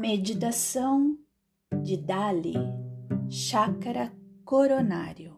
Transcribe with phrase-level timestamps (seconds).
[0.00, 1.14] Meditação
[1.82, 2.54] de Dali,
[3.28, 4.10] Chácara
[4.46, 5.36] Coronário.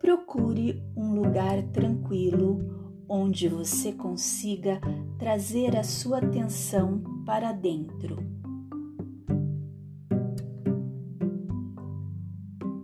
[0.00, 2.58] Procure um lugar tranquilo
[3.08, 4.80] onde você consiga
[5.16, 8.16] trazer a sua atenção para dentro.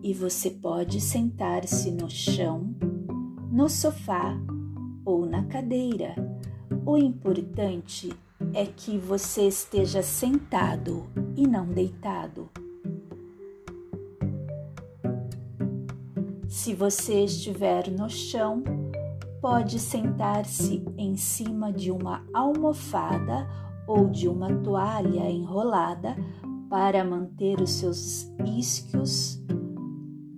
[0.01, 2.73] E você pode sentar-se no chão,
[3.51, 4.33] no sofá
[5.05, 6.34] ou na cadeira
[6.87, 8.13] o importante
[8.53, 12.51] é que você esteja sentado e não deitado.
[16.47, 18.63] Se você estiver no chão,
[19.41, 23.49] pode sentar-se em cima de uma almofada
[23.87, 26.17] ou de uma toalha enrolada
[26.69, 29.41] para manter os seus isquios,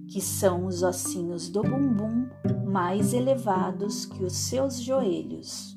[0.09, 2.29] que são os ossinhos do bumbum,
[2.67, 5.76] mais elevados que os seus joelhos.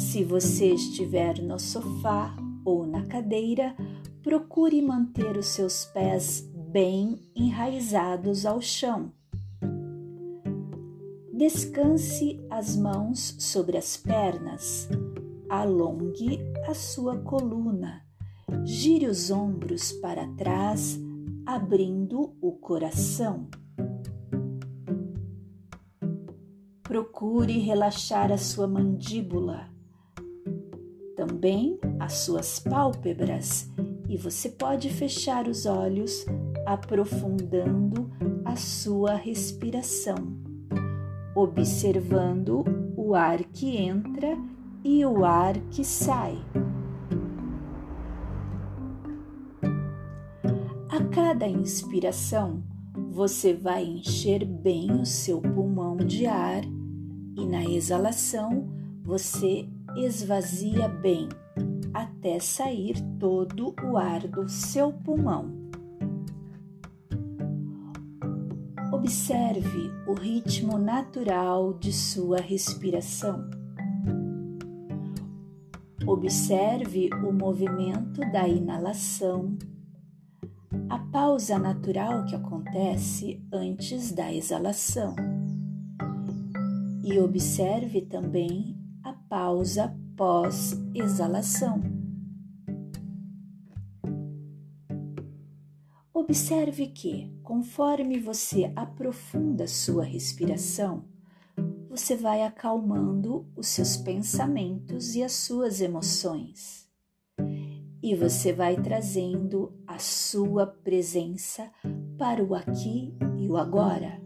[0.00, 2.34] Se você estiver no sofá
[2.64, 3.76] ou na cadeira,
[4.22, 6.40] procure manter os seus pés
[6.72, 9.12] bem enraizados ao chão.
[11.30, 14.88] Descanse as mãos sobre as pernas,
[15.50, 18.02] alongue a sua coluna,
[18.64, 20.98] gire os ombros para trás,
[21.44, 23.46] abrindo o coração.
[26.82, 29.78] Procure relaxar a sua mandíbula
[31.20, 33.70] também as suas pálpebras
[34.08, 36.24] e você pode fechar os olhos,
[36.64, 38.10] aprofundando
[38.42, 40.16] a sua respiração,
[41.34, 42.64] observando
[42.96, 44.34] o ar que entra
[44.82, 46.38] e o ar que sai.
[50.88, 52.62] A cada inspiração,
[53.10, 56.62] você vai encher bem o seu pulmão de ar
[57.36, 58.66] e na exalação
[59.02, 61.28] você esvazia bem
[61.92, 65.58] até sair todo o ar do seu pulmão.
[68.92, 73.48] Observe o ritmo natural de sua respiração.
[76.06, 79.56] Observe o movimento da inalação,
[80.88, 85.14] a pausa natural que acontece antes da exalação.
[87.04, 88.79] E observe também
[89.30, 91.80] pausa pós-exalação.
[96.12, 101.04] Observe que, conforme você aprofunda sua respiração,
[101.88, 106.88] você vai acalmando os seus pensamentos e as suas emoções.
[108.02, 111.70] E você vai trazendo a sua presença
[112.18, 114.20] para o aqui e o agora,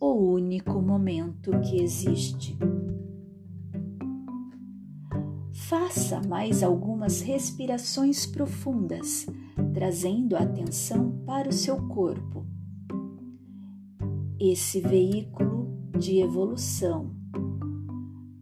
[0.00, 2.58] o único momento que existe.
[5.70, 9.24] Faça mais algumas respirações profundas,
[9.72, 12.44] trazendo a atenção para o seu corpo.
[14.36, 17.14] Esse veículo de evolução,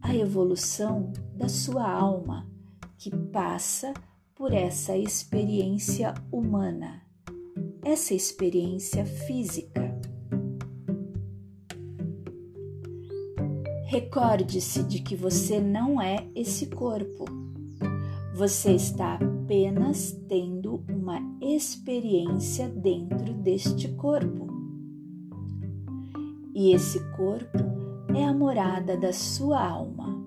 [0.01, 2.49] a evolução da sua alma,
[2.97, 3.93] que passa
[4.33, 7.03] por essa experiência humana,
[7.83, 9.88] essa experiência física
[13.89, 17.25] Recorde-se de que você não é esse corpo.
[18.35, 24.45] Você está apenas tendo uma experiência dentro deste corpo.
[26.53, 27.57] E esse corpo
[28.15, 30.23] é a morada da sua alma,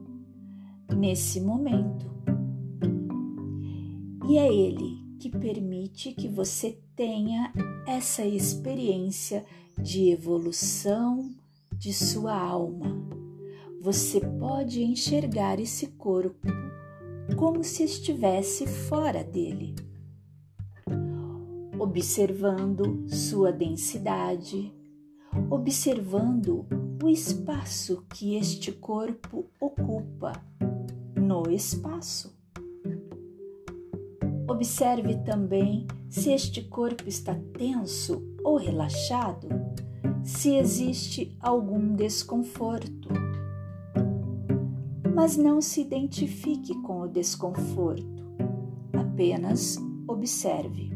[0.93, 2.11] nesse momento.
[4.29, 7.53] E é ele que permite que você tenha
[7.87, 9.45] essa experiência
[9.81, 11.31] de evolução
[11.79, 13.22] de sua alma
[13.83, 16.47] você pode enxergar esse corpo
[17.37, 19.75] como se estivesse fora dele,
[21.81, 24.73] observando sua densidade,
[25.51, 26.65] observando
[27.03, 30.31] o espaço que este corpo ocupa
[31.17, 32.33] no espaço.
[34.49, 39.49] Observe também se este corpo está tenso ou relaxado,
[40.23, 43.32] se existe algum desconforto
[45.15, 48.23] mas não se identifique com o desconforto,
[48.93, 49.77] apenas
[50.09, 50.91] observe.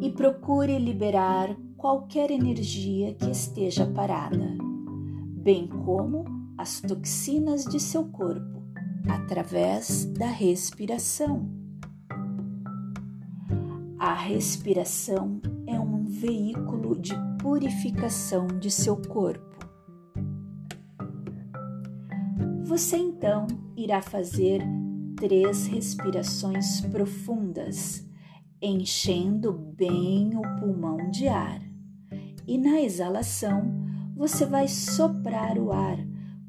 [0.00, 4.56] E procure liberar qualquer energia que esteja parada,
[5.42, 6.24] bem como
[6.58, 8.62] as toxinas de seu corpo,
[9.08, 11.48] através da respiração.
[13.98, 19.45] A respiração é um veículo de purificação de seu corpo
[22.66, 23.46] Você então
[23.76, 24.60] irá fazer
[25.16, 28.04] três respirações profundas,
[28.60, 31.60] enchendo bem o pulmão de ar.
[32.44, 33.72] E na exalação,
[34.16, 35.96] você vai soprar o ar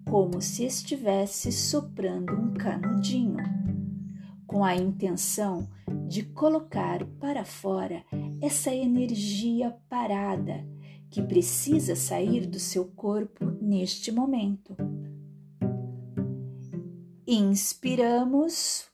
[0.09, 3.37] como se estivesse soprando um canudinho,
[4.47, 5.69] com a intenção
[6.07, 8.03] de colocar para fora
[8.41, 10.67] essa energia parada
[11.11, 14.96] que precisa sair do seu corpo neste momento.
[17.29, 18.85] Inspiramos.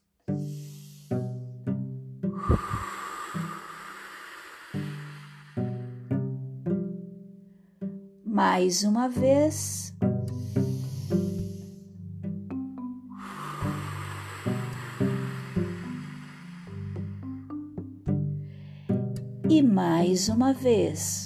[8.26, 9.94] Mais uma vez.
[19.48, 21.23] E mais uma vez.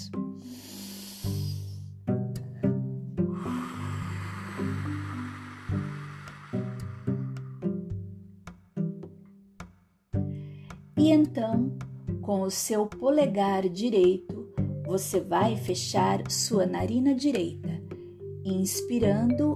[11.38, 11.72] Então,
[12.24, 14.50] com o seu polegar direito,
[14.88, 17.80] você vai fechar sua narina direita,
[18.44, 19.56] inspirando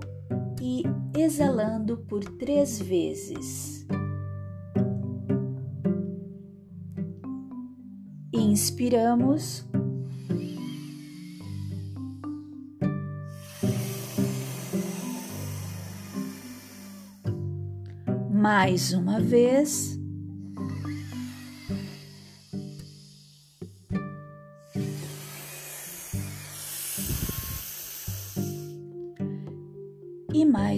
[0.61, 0.83] e
[1.17, 3.87] exalando por três vezes.
[8.31, 9.65] Inspiramos.
[18.29, 20.00] Mais uma vez.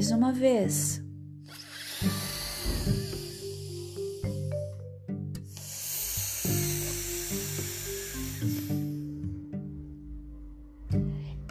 [0.04, 1.02] Mais uma vez.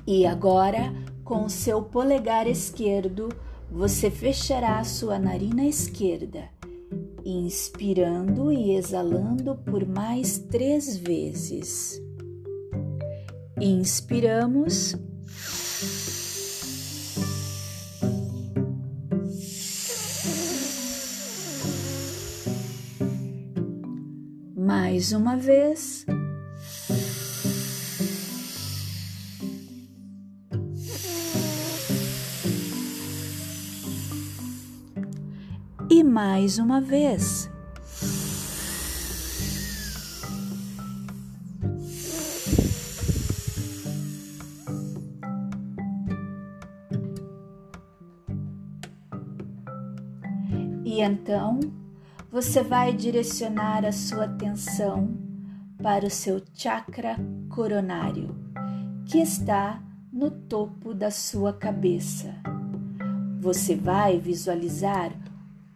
[0.07, 0.93] E agora,
[1.25, 3.31] com o seu polegar esquerdo,
[3.71, 6.51] você fechará sua narina esquerda,
[7.25, 11.99] inspirando e exalando por mais três vezes.
[13.59, 14.95] Inspiramos.
[25.03, 26.07] Mais uma vez.
[35.91, 37.51] E mais uma vez.
[50.85, 51.82] E então
[52.33, 55.15] você vai direcionar a sua atenção
[55.83, 57.19] para o seu chakra
[57.51, 58.35] coronário,
[59.05, 62.35] que está no topo da sua cabeça.
[63.39, 65.13] Você vai visualizar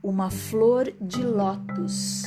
[0.02, 2.22] uma flor de lótus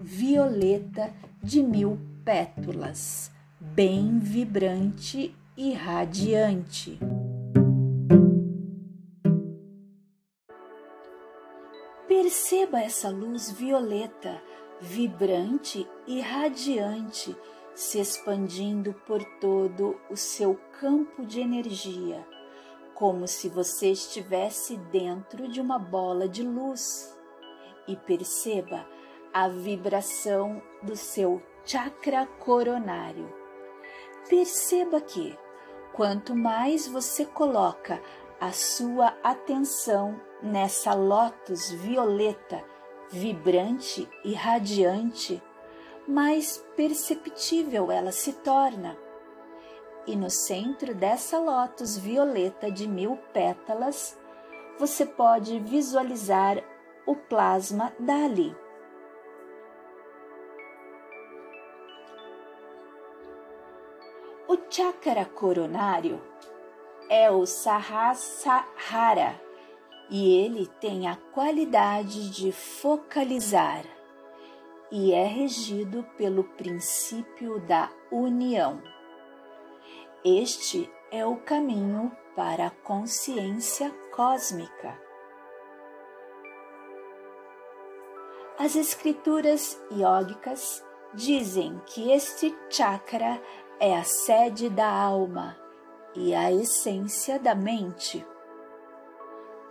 [0.00, 3.30] violeta de mil pétalas,
[3.60, 6.98] bem vibrante e radiante.
[12.34, 14.42] Perceba essa luz violeta,
[14.80, 17.34] vibrante e radiante,
[17.76, 22.26] se expandindo por todo o seu campo de energia,
[22.92, 27.16] como se você estivesse dentro de uma bola de luz.
[27.86, 28.84] E perceba
[29.32, 33.32] a vibração do seu chakra coronário.
[34.28, 35.38] Perceba que,
[35.92, 38.02] quanto mais você coloca
[38.40, 42.62] a sua atenção nessa lótus violeta,
[43.10, 45.42] vibrante e radiante,
[46.06, 48.94] mais perceptível ela se torna.
[50.06, 54.20] E no centro dessa lótus violeta de mil pétalas,
[54.78, 56.62] você pode visualizar
[57.06, 58.54] o plasma dali.
[64.46, 66.20] O chakra coronário
[67.08, 69.40] é o Sahasrara
[70.10, 73.84] e ele tem a qualidade de focalizar
[74.90, 78.80] e é regido pelo princípio da união.
[80.24, 84.98] Este é o caminho para a consciência cósmica.
[88.58, 93.40] As escrituras iógicas dizem que este chakra
[93.80, 95.56] é a sede da alma
[96.14, 98.24] e a essência da mente.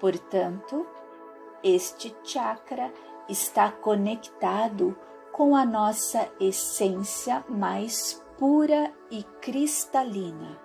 [0.03, 0.86] Portanto,
[1.63, 2.91] este chakra
[3.29, 4.98] está conectado
[5.31, 10.60] com a nossa essência mais pura e cristalina.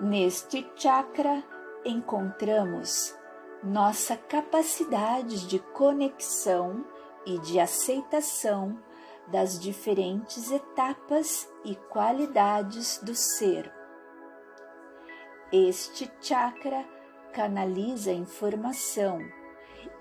[0.00, 1.42] Neste chakra
[1.84, 3.18] encontramos
[3.64, 6.84] nossa capacidade de conexão
[7.26, 8.78] e de aceitação
[9.26, 13.75] das diferentes etapas e qualidades do ser.
[15.52, 16.84] Este chakra
[17.32, 19.20] canaliza a informação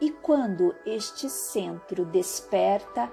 [0.01, 3.11] e quando este centro desperta,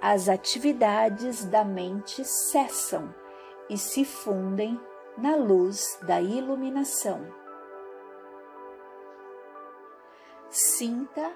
[0.00, 3.14] as atividades da mente cessam
[3.68, 4.80] e se fundem
[5.16, 7.26] na luz da iluminação.
[10.48, 11.30] Sinta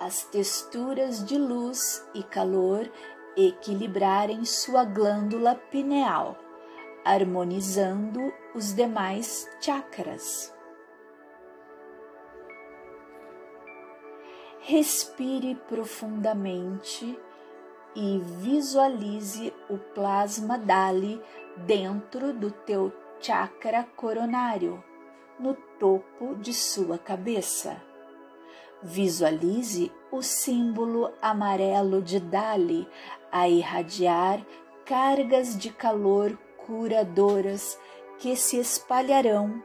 [0.00, 2.90] as texturas de luz e calor
[3.36, 6.38] equilibrarem sua glândula pineal,
[7.04, 10.54] harmonizando os demais chakras.
[14.60, 17.18] Respire profundamente
[17.94, 21.22] e visualize o plasma Dali
[21.66, 24.82] dentro do teu chakra coronário,
[25.38, 27.76] no topo de sua cabeça.
[28.82, 32.88] Visualize o símbolo amarelo de Dali
[33.30, 34.44] a irradiar
[34.84, 37.78] cargas de calor curadoras
[38.18, 39.62] que se espalharão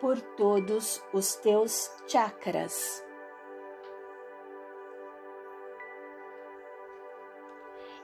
[0.00, 3.04] por todos os teus chakras.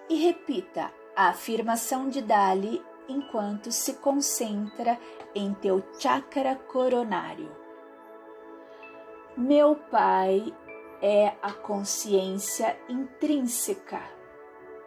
[0.09, 4.99] E repita a afirmação de Dali enquanto se concentra
[5.35, 7.55] em teu chakra coronário.
[9.37, 10.55] Meu Pai
[11.01, 14.01] é a consciência intrínseca.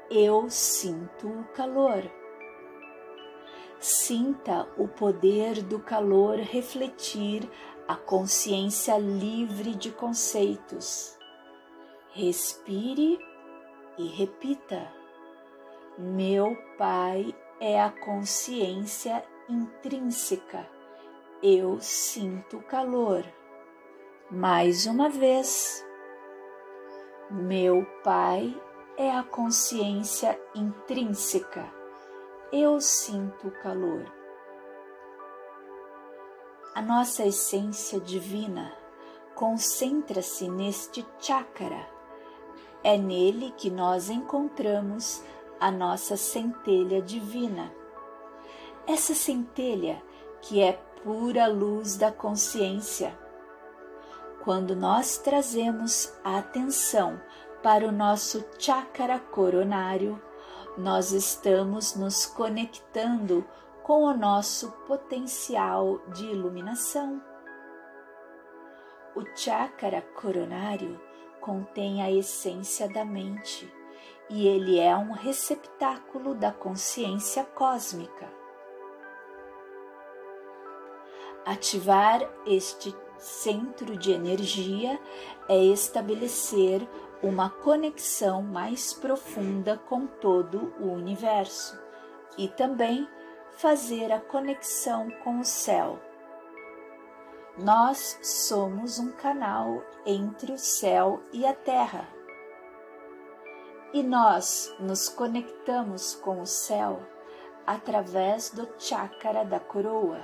[0.10, 2.04] Eu sinto o calor.
[3.84, 7.44] Sinta o poder do calor refletir
[7.86, 11.18] a consciência livre de conceitos.
[12.13, 13.20] Respire
[13.98, 14.90] e repita:
[15.98, 20.66] Meu Pai é a consciência intrínseca.
[21.44, 23.25] Eu sinto calor.
[24.32, 25.86] Mais uma vez,
[27.30, 28.58] meu Pai
[28.96, 31.83] é a consciência intrínseca.
[32.56, 34.06] Eu sinto calor.
[36.76, 38.72] A nossa essência divina
[39.34, 41.90] concentra-se neste chakra.
[42.84, 45.24] É nele que nós encontramos
[45.60, 47.74] a nossa centelha divina.
[48.86, 50.00] Essa centelha
[50.40, 53.18] que é pura luz da consciência.
[54.44, 57.20] Quando nós trazemos a atenção
[57.64, 60.22] para o nosso chakra coronário,
[60.77, 63.46] nós estamos nos conectando
[63.84, 67.22] com o nosso potencial de iluminação.
[69.15, 71.00] O chakra coronário
[71.39, 73.72] contém a essência da mente
[74.30, 78.27] e ele é um receptáculo da consciência cósmica.
[81.46, 85.00] Ativar este centro de energia
[85.48, 86.88] é estabelecer
[87.24, 91.82] uma conexão mais profunda com todo o universo
[92.38, 93.08] e também
[93.53, 96.00] fazer a conexão com o céu.
[97.58, 102.08] Nós somos um canal entre o céu e a terra
[103.94, 107.00] e nós nos conectamos com o céu
[107.65, 110.20] através do chakra da coroa.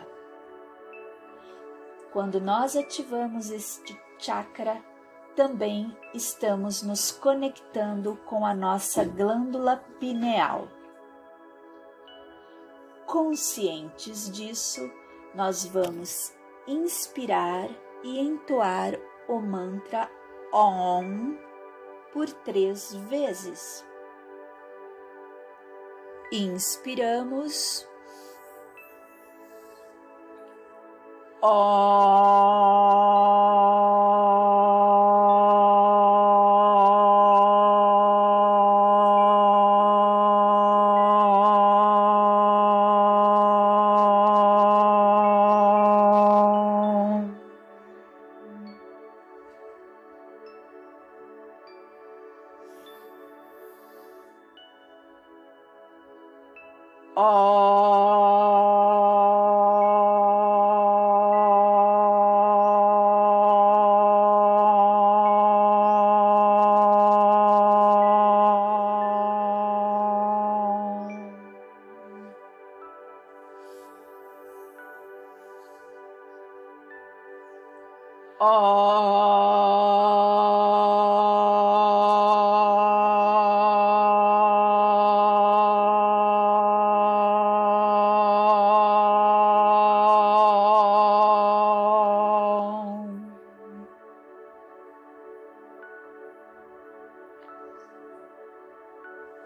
[2.11, 4.83] Quando nós ativamos este chakra,
[5.39, 10.67] também estamos nos conectando com a nossa glândula pineal.
[13.05, 14.81] Conscientes disso,
[15.33, 16.35] nós vamos
[16.67, 17.69] inspirar
[18.03, 20.11] e entoar o mantra
[20.51, 21.37] OM
[22.11, 23.87] por três vezes.
[26.33, 27.87] Inspiramos.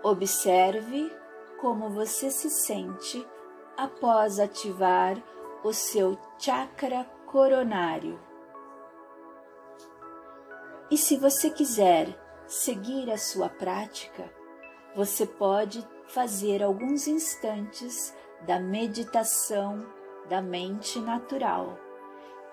[0.04, 1.12] Observe
[1.60, 3.26] como você se sente
[3.76, 5.18] após ativar
[5.64, 8.33] o seu chakra coronário.
[11.04, 12.18] Se você quiser
[12.48, 14.34] seguir a sua prática,
[14.96, 18.16] você pode fazer alguns instantes
[18.48, 19.86] da meditação
[20.30, 21.78] da mente natural,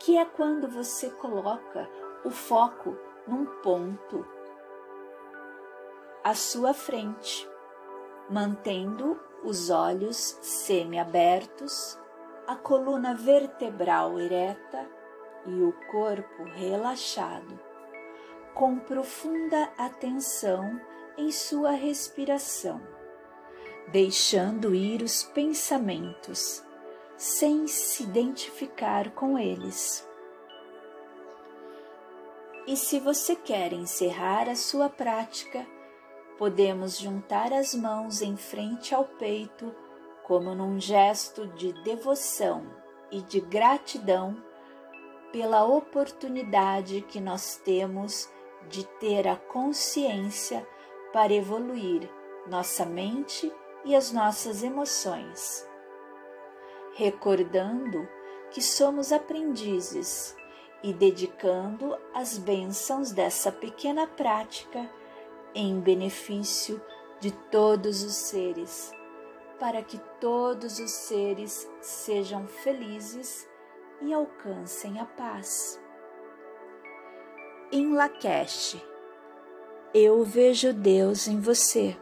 [0.01, 1.89] que é quando você coloca
[2.25, 4.27] o foco num ponto
[6.25, 7.49] à sua frente,
[8.29, 11.97] mantendo os olhos semiabertos,
[12.49, 14.91] a coluna vertebral ereta
[15.47, 17.70] e o corpo relaxado
[18.55, 20.81] com profunda atenção
[21.17, 22.81] em sua respiração,
[23.93, 26.65] deixando ir os pensamentos,
[27.17, 30.09] sem se identificar com eles.
[32.67, 35.67] E se você quer encerrar a sua prática,
[36.39, 39.75] podemos juntar as mãos em frente ao peito,
[40.23, 42.65] como num gesto de devoção
[43.11, 44.43] e de gratidão
[45.33, 48.29] pela oportunidade que nós temos
[48.69, 50.67] de ter a consciência
[51.13, 52.09] para evoluir
[52.47, 53.53] nossa mente
[53.85, 55.67] e as nossas emoções.
[56.95, 58.09] Recordando
[58.51, 60.37] que somos aprendizes
[60.83, 64.91] e dedicando as bênçãos dessa pequena prática
[65.55, 66.81] em benefício
[67.19, 68.93] de todos os seres,
[69.59, 73.49] para que todos os seres sejam felizes
[74.01, 75.80] e alcancem a paz
[77.73, 78.77] em Lakesh.
[79.95, 81.97] Eu vejo Deus em você.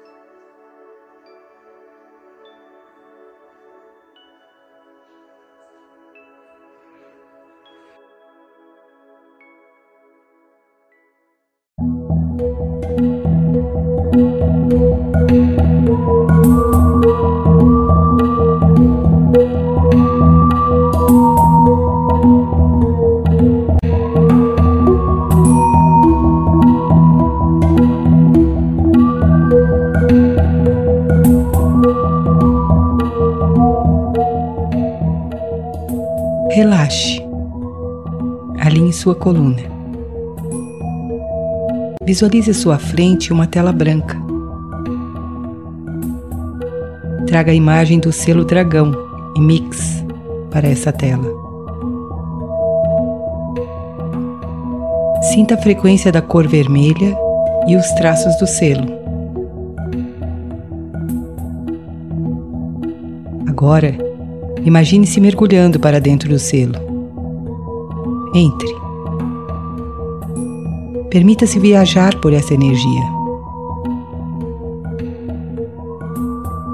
[39.19, 39.63] Coluna.
[42.03, 44.17] Visualize à sua frente uma tela branca.
[47.27, 48.93] Traga a imagem do selo dragão
[49.37, 50.03] e mix
[50.51, 51.29] para essa tela.
[55.21, 57.15] Sinta a frequência da cor vermelha
[57.67, 58.87] e os traços do selo.
[63.47, 63.95] Agora,
[64.65, 66.75] imagine-se mergulhando para dentro do selo.
[68.35, 68.88] Entre.
[71.11, 73.03] Permita-se viajar por essa energia.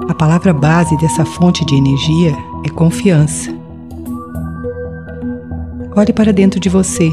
[0.09, 3.53] A palavra base dessa fonte de energia é confiança.
[5.95, 7.09] Olhe para dentro de você.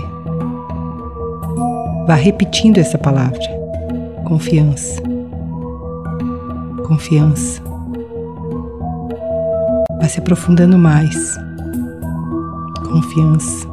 [2.08, 3.38] Vá repetindo essa palavra.
[4.24, 5.00] Confiança.
[6.84, 7.62] Confiança.
[10.00, 11.38] Vá se aprofundando mais.
[12.90, 13.71] Confiança.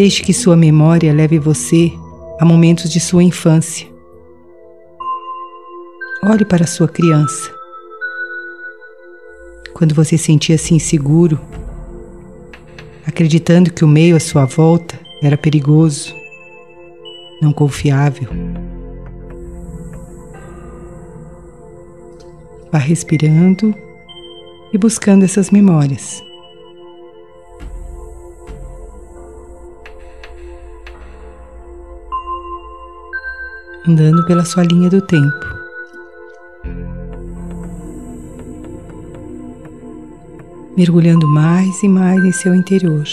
[0.00, 1.92] Deixe que sua memória leve você
[2.38, 3.86] a momentos de sua infância.
[6.24, 7.52] Olhe para sua criança.
[9.74, 11.38] Quando você sentia-se inseguro,
[13.06, 16.14] acreditando que o meio à sua volta era perigoso,
[17.42, 18.30] não confiável.
[22.72, 23.74] Vá respirando
[24.72, 26.29] e buscando essas memórias.
[33.90, 35.60] Andando pela sua linha do tempo.
[40.76, 43.04] Mergulhando mais e mais em seu interior.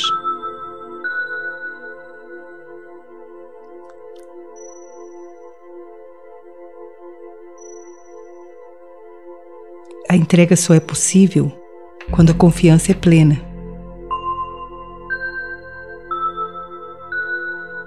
[10.09, 11.51] A entrega só é possível
[12.11, 13.41] quando a confiança é plena.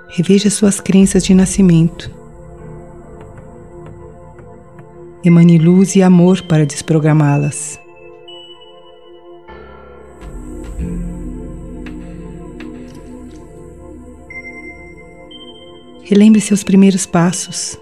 [0.09, 2.20] Reveja suas crenças de nascimento.
[5.23, 7.79] Emane luz e amor para desprogramá-las.
[16.05, 17.79] Relembre seus primeiros passos,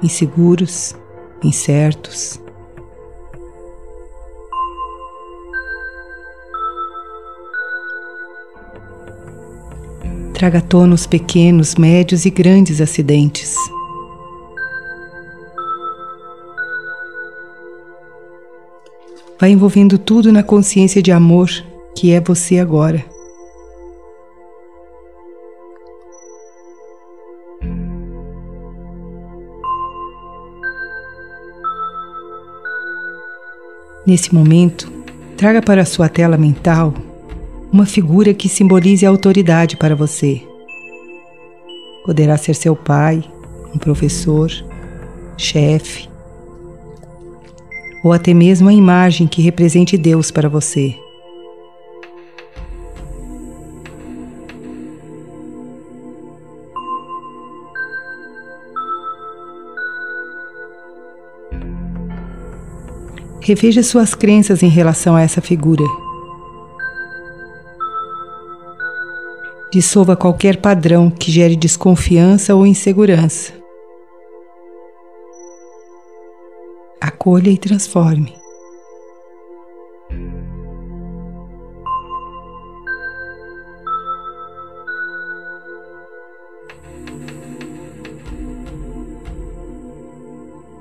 [0.00, 0.94] inseguros,
[1.42, 2.40] incertos.
[10.32, 10.62] Traga à
[11.04, 13.56] pequenos, médios e grandes acidentes.
[19.40, 21.48] Vai envolvendo tudo na consciência de amor
[21.94, 23.04] que é você agora.
[34.04, 34.90] Nesse momento,
[35.36, 36.94] traga para a sua tela mental
[37.70, 40.42] uma figura que simbolize a autoridade para você.
[42.06, 43.22] Poderá ser seu pai,
[43.74, 44.50] um professor,
[45.36, 46.07] chefe,
[48.02, 50.94] ou até mesmo a imagem que represente Deus para você.
[63.40, 65.82] Reveja suas crenças em relação a essa figura.
[69.72, 73.57] Dissolva qualquer padrão que gere desconfiança ou insegurança.
[77.28, 78.32] Acolha e transforme.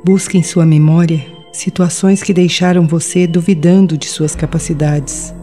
[0.06, 5.34] Busque em sua memória situações que deixaram você duvidando de suas capacidades.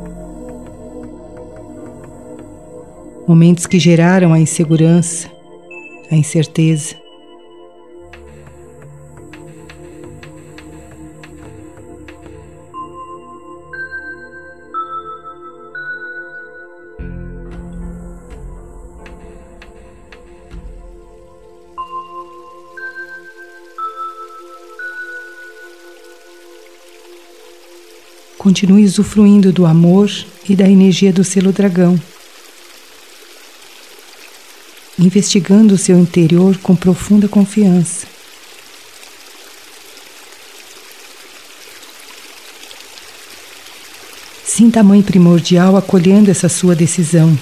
[3.29, 5.31] Momentos que geraram a insegurança,
[6.11, 7.04] a incerteza.
[28.44, 30.11] Continue usufruindo do amor
[30.46, 31.98] e da energia do selo dragão,
[34.98, 38.07] investigando o seu interior com profunda confiança.
[44.44, 47.38] Sinta a Mãe Primordial acolhendo essa sua decisão.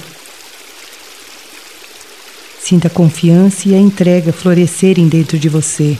[2.60, 5.98] Sinta a confiança e a entrega florescerem dentro de você.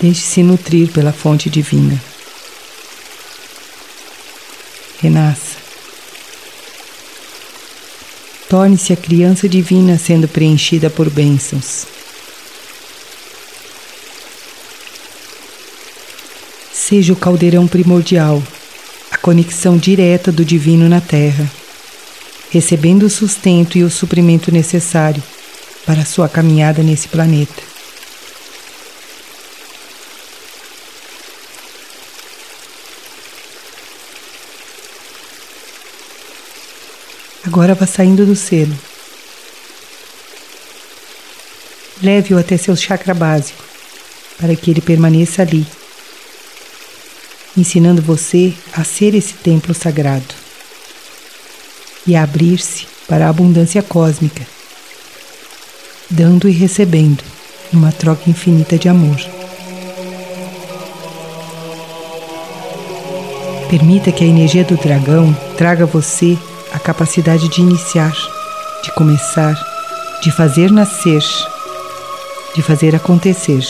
[0.00, 2.02] Deixe-se nutrir pela fonte divina.
[5.02, 5.58] Renasça.
[8.48, 11.86] Torne-se a criança divina sendo preenchida por bênçãos.
[16.72, 18.42] Seja o caldeirão primordial,
[19.10, 21.48] a conexão direta do divino na Terra,
[22.50, 25.22] recebendo o sustento e o suprimento necessário
[25.86, 27.69] para a sua caminhada nesse planeta.
[37.52, 38.78] Agora vá saindo do selo.
[42.00, 43.60] Leve-o até seu chakra básico,
[44.38, 45.66] para que ele permaneça ali,
[47.56, 50.32] ensinando você a ser esse templo sagrado
[52.06, 54.46] e a abrir-se para a abundância cósmica,
[56.08, 57.24] dando e recebendo
[57.72, 59.18] numa troca infinita de amor.
[63.68, 66.38] Permita que a energia do dragão traga você
[66.72, 68.12] a capacidade de iniciar,
[68.82, 69.54] de começar,
[70.22, 71.22] de fazer nascer,
[72.54, 73.64] de fazer acontecer.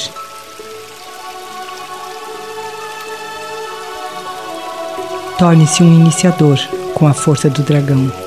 [5.38, 6.58] Torne-se um iniciador
[6.94, 8.19] com a força do dragão.